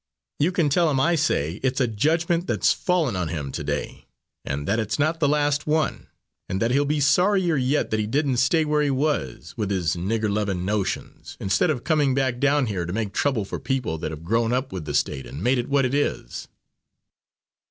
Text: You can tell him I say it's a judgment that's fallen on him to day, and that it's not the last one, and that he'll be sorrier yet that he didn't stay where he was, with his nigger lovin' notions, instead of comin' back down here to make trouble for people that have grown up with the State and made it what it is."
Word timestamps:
You 0.39 0.51
can 0.51 0.69
tell 0.69 0.89
him 0.89 0.99
I 0.99 1.13
say 1.13 1.59
it's 1.61 1.79
a 1.79 1.85
judgment 1.85 2.47
that's 2.47 2.73
fallen 2.73 3.15
on 3.15 3.27
him 3.27 3.51
to 3.51 3.63
day, 3.63 4.07
and 4.43 4.67
that 4.67 4.79
it's 4.79 4.97
not 4.97 5.19
the 5.19 5.29
last 5.29 5.67
one, 5.67 6.07
and 6.49 6.59
that 6.59 6.71
he'll 6.71 6.85
be 6.85 6.99
sorrier 6.99 7.55
yet 7.55 7.91
that 7.91 7.99
he 7.99 8.07
didn't 8.07 8.37
stay 8.37 8.65
where 8.65 8.81
he 8.81 8.89
was, 8.89 9.53
with 9.57 9.69
his 9.69 9.95
nigger 9.95 10.33
lovin' 10.33 10.65
notions, 10.65 11.37
instead 11.39 11.69
of 11.69 11.83
comin' 11.83 12.15
back 12.15 12.39
down 12.39 12.65
here 12.65 12.87
to 12.87 12.91
make 12.93 13.13
trouble 13.13 13.45
for 13.45 13.59
people 13.59 13.99
that 13.99 14.09
have 14.09 14.23
grown 14.23 14.51
up 14.51 14.71
with 14.71 14.85
the 14.85 14.95
State 14.95 15.27
and 15.27 15.43
made 15.43 15.59
it 15.59 15.69
what 15.69 15.85
it 15.85 15.93
is." 15.93 16.47